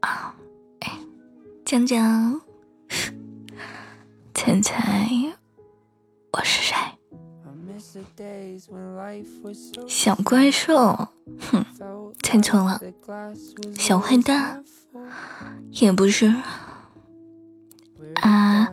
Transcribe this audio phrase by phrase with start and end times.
[0.00, 0.34] 啊，
[0.80, 0.92] 哎，
[1.64, 2.40] 讲讲，
[4.34, 5.08] 猜猜
[6.32, 6.74] 我是谁？
[9.86, 11.08] 小怪兽，
[11.50, 11.64] 哼，
[12.22, 12.80] 猜错了，
[13.74, 14.64] 小坏蛋，
[15.70, 16.34] 也不是
[18.22, 18.68] 啊。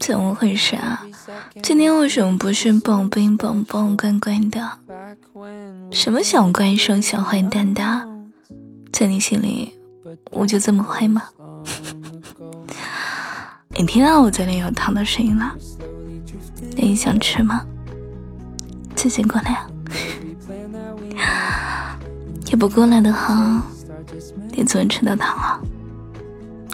[0.00, 1.06] 怎么回事啊？
[1.62, 4.78] 今天为什么不是宝贝宝宝乖乖的？
[5.90, 8.13] 什么小怪兽、小坏蛋的？
[8.94, 9.74] 在你心里，
[10.30, 11.24] 我就这么坏吗？
[13.70, 15.52] 你听到我嘴里有糖的声音了？
[16.76, 17.66] 你想吃吗？
[18.94, 19.66] 自己过来
[21.20, 21.98] 啊！
[22.46, 23.60] 也不过来的话，
[24.52, 25.60] 你昨晚吃到糖啊？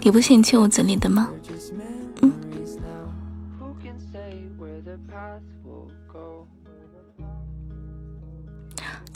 [0.03, 1.27] 你不嫌弃我嘴里的吗？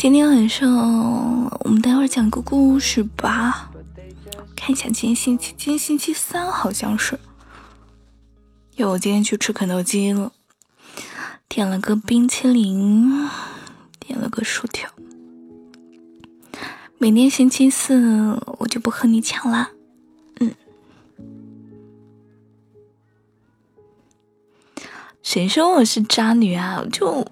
[0.05, 3.71] 今天晚上我们待会儿讲个故事吧。
[4.55, 7.19] 看一下今天星期，今天星期三好像是。
[8.75, 10.31] 因为我今天去吃肯德基了，
[11.49, 13.27] 点了个冰淇淋，
[13.99, 14.87] 点了个薯条。
[16.99, 19.71] 明天星期四我就不和你抢啦。
[25.25, 26.83] 谁说我是渣女啊？
[26.91, 27.25] 就。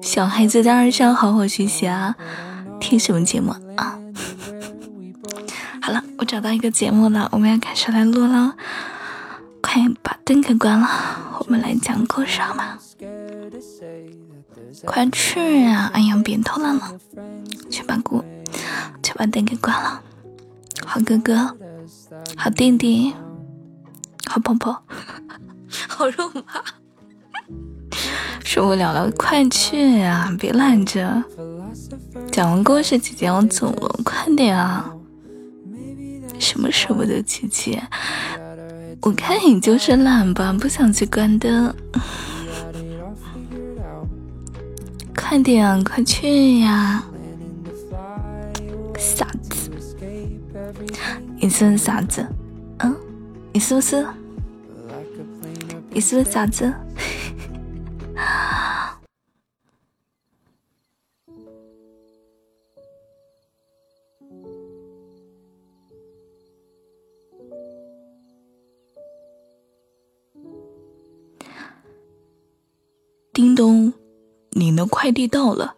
[0.00, 2.14] 小孩子当然是要好好学习啊！
[2.78, 3.98] 听什么节目啊？
[5.82, 8.54] 好了，我找到一个节目了，我们要开始来录了。
[9.60, 10.88] 快把灯给关了，
[11.40, 12.78] 我们来讲故事好吗？
[14.84, 15.90] 快去啊！
[15.94, 16.92] 哎呀，别偷懒了，
[17.68, 18.24] 去把锅，
[19.02, 20.00] 去把灯给关了。
[20.86, 21.56] 好哥哥，
[22.36, 23.12] 好弟弟，
[24.26, 24.80] 好婆婆，
[25.88, 26.62] 好肉麻。
[28.44, 30.34] 受不了了，快去呀！
[30.38, 31.22] 别拦着。
[32.30, 34.92] 讲完故事，姐姐要走了，快点啊！
[36.38, 37.82] 什么舍不得姐姐？
[39.02, 41.74] 我看你就是懒吧，不想去关灯。
[45.14, 47.02] 快点，快去呀！
[48.98, 49.70] 傻子，
[51.38, 52.26] 你是不是傻子？
[52.78, 52.94] 嗯，
[53.52, 54.06] 你是不是？
[55.90, 56.72] 你是不是傻子？
[73.56, 73.94] 咚，
[74.50, 75.74] 你的快递到了。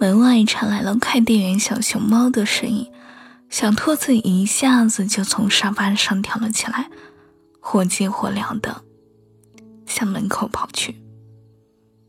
[0.00, 2.90] 门外传来了快递员小熊猫的声音。
[3.48, 6.90] 小兔子一下子就从沙发上跳了起来，
[7.60, 8.82] 火急火燎的
[9.86, 10.96] 向门口跑去。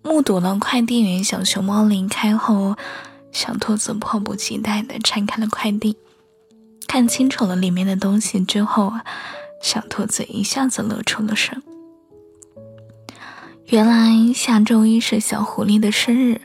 [0.01, 2.75] 目睹了快递员小熊猫离开后，
[3.31, 5.95] 小兔子迫不及待的拆开了快递，
[6.88, 8.91] 看清楚了里面的东西之后，
[9.61, 11.61] 小兔子一下子乐出了声。
[13.68, 16.41] 原来下周一是小狐狸的生日，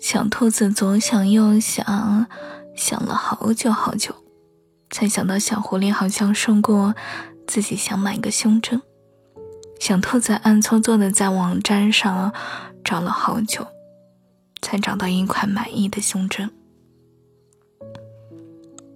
[0.00, 2.26] 小兔子左想右想，
[2.76, 4.14] 想了好久好久，
[4.90, 6.94] 才想到小狐狸好像说过
[7.46, 8.82] 自己想买个胸针。
[9.80, 12.32] 小兔子暗搓搓的在网站上
[12.84, 13.66] 找了好久，
[14.60, 16.50] 才找到一款满意的胸针。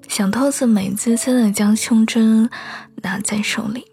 [0.08, 2.50] 小兔子美滋滋的将胸针
[3.02, 3.86] 拿在手里。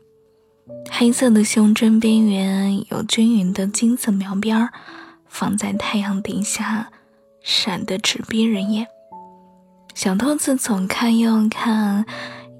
[0.96, 4.70] 黑色的胸针边缘有均匀的金色描边
[5.26, 6.92] 放在太阳底下，
[7.42, 8.86] 闪得直逼人眼。
[9.96, 12.06] 小兔子左看右看，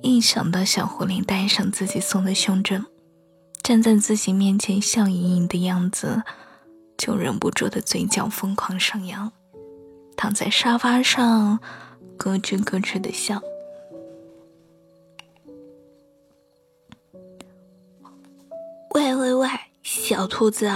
[0.02, 2.84] 一想到小狐狸戴上自己送的胸针，
[3.62, 6.24] 站在自己面前笑盈盈的样子，
[6.98, 9.32] 就忍不住的嘴角疯狂上扬，
[10.18, 11.60] 躺在沙发上
[12.18, 13.40] 咯吱咯吱的笑。
[20.14, 20.72] 小兔子，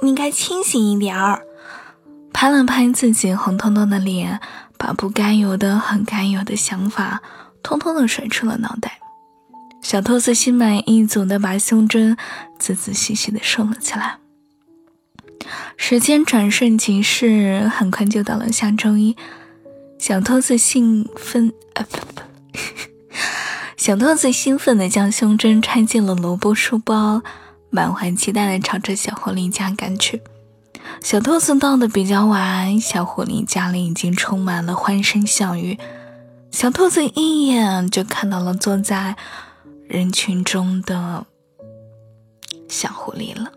[0.00, 1.42] 你该清醒一点儿！
[2.32, 4.40] 拍了拍自己红彤彤的脸，
[4.78, 7.20] 把不该有的、很该有的想法，
[7.64, 9.00] 通通的甩出了脑袋。
[9.82, 12.16] 小兔子心满意足的把胸针
[12.56, 14.18] 仔仔细细的收了起来。
[15.76, 19.16] 时间转瞬即逝，很快就到了下周一。
[19.98, 22.22] 小兔子兴奋啊不不。
[23.76, 27.22] 小兔子兴奋的将胸针揣进了萝卜书包，
[27.74, 30.22] 满怀期待地朝着小狐狸家赶去。
[31.02, 35.76] 小兔子到的比较晚，小狐狸家里已经充满了欢声笑语。
[36.52, 39.16] 小兔子一眼就看到了坐在
[39.88, 41.26] 人群中的
[42.68, 43.50] 小狐狸了。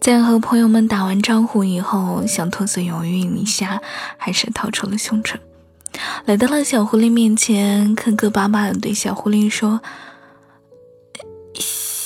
[0.00, 3.82] 在和朋友们打完招呼以后，小兔子犹豫一下，
[4.16, 5.40] 还是掏出了胸针。
[6.24, 9.80] 来到了小狐狸面前，磕磕巴巴的对小狐狸说：“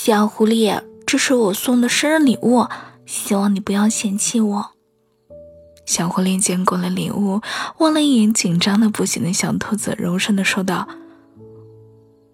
[0.09, 2.65] 小狐狸，这是我送的生日礼物，
[3.05, 4.71] 希望你不要嫌弃我。”
[5.85, 7.41] 小狐狸接过了礼物，
[7.77, 10.87] 望了一眼紧张的不行的小兔子，柔声的说道：“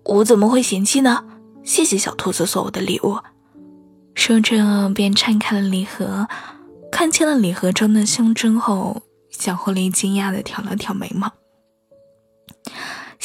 [0.08, 1.26] 我怎么会嫌弃呢？
[1.66, 3.18] 谢谢小兔子送我的礼物。”
[4.16, 6.30] 说着便拆开了礼盒，
[6.90, 11.30] 看清了礼盒中的胸针后，小狐狸惊讶的挑了挑眉毛。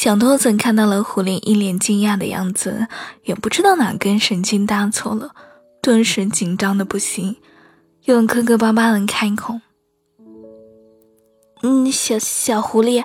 [0.01, 2.89] 小兔子看到了狐狸一脸惊讶的样子，
[3.25, 5.33] 也不知道哪根神经搭错了，
[5.83, 7.37] 顿时紧张的不行，
[8.07, 9.61] 用磕磕巴巴的开口
[11.61, 13.05] ：“嗯，小小狐狸，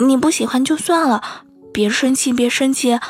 [0.00, 1.22] 你不喜欢就算了，
[1.72, 3.00] 别生气，别生气，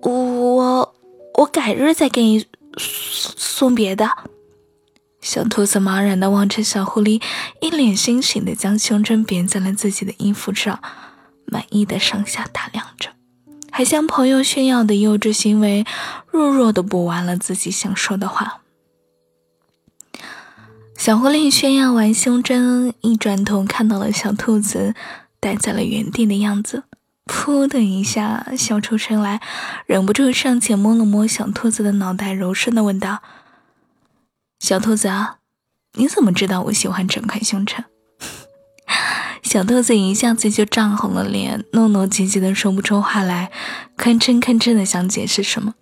[0.00, 0.94] 我
[1.34, 2.46] 我改日再给你
[2.88, 4.08] 送别的。”
[5.20, 7.20] 小兔子茫然的望着小狐狸，
[7.60, 10.80] 一脸欣喜的将胸针别在了自己的衣服上。
[11.54, 13.10] 满意的上下打量着，
[13.70, 15.86] 还向朋友炫耀的幼稚行为，
[16.28, 18.62] 弱弱的补完了自己想说的话。
[20.96, 24.96] 小狐狸炫耀完胸针，一转头看到了小兔子
[25.38, 26.82] 呆在了原地的样子，
[27.26, 29.40] 噗的一下笑出声来，
[29.86, 33.22] 忍不住上前摸了摸小兔子的脑袋，柔声的问道
[34.58, 35.36] ：“小兔子啊，
[35.92, 37.84] 你怎么知道我喜欢整块胸针？”
[39.54, 43.52] 小兔子一下子就涨红了脸，糯糯唧唧的说不出话来，
[43.96, 45.74] 吭哧吭哧的想解释什么，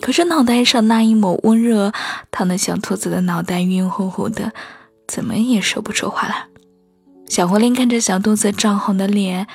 [0.00, 1.92] 可是脑袋上那一抹温热
[2.32, 4.50] 烫的小兔子的脑袋晕乎乎的，
[5.06, 6.46] 怎么也说不出话来。
[7.28, 9.46] 小狐狸看着小兔子涨红的脸，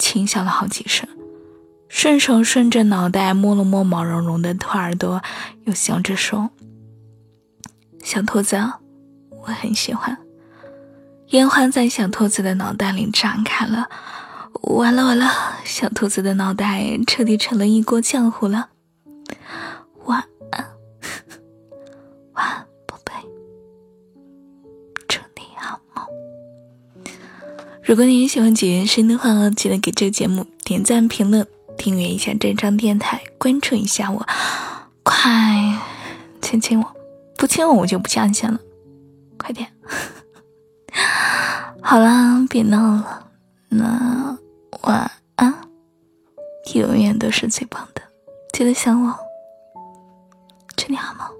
[0.00, 1.08] 轻笑了好几声，
[1.88, 5.22] 顺手顺着脑袋摸了摸毛茸茸的兔耳朵，
[5.62, 6.50] 又笑着说
[8.02, 8.56] ：“小兔子，
[9.42, 10.18] 我很喜欢。”
[11.30, 13.88] 烟花在小兔子的脑袋里炸开了，
[14.62, 15.30] 完了完了，
[15.64, 18.70] 小兔子的脑袋彻底成了一锅浆糊了。
[20.06, 20.66] 晚安，
[22.34, 23.12] 晚安，宝贝，
[25.06, 26.04] 祝你好梦。
[27.84, 31.46] 如果你也喜欢姐姐声的话，记得给这个节目点赞、评论、
[31.78, 34.26] 订阅一下这张电台，关注一下我，
[35.04, 35.78] 快
[36.42, 36.96] 亲亲我，
[37.36, 38.58] 不亲我我就不下线了，
[39.38, 39.68] 快点。
[41.82, 43.26] 好啦，别闹了，
[43.68, 44.38] 那
[44.82, 45.52] 晚安，
[46.74, 48.02] 永远都是最棒的，
[48.52, 49.14] 记得想我，
[50.76, 51.39] 祝你好梦。